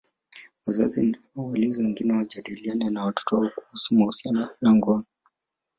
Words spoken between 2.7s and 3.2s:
na